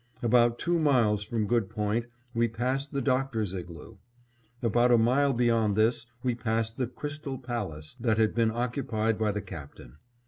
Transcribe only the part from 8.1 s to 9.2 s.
had been occupied